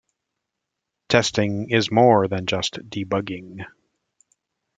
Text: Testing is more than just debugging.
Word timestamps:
Testing 1.09 1.69
is 1.69 1.91
more 1.91 2.27
than 2.27 2.47
just 2.47 2.73
debugging. 2.89 3.63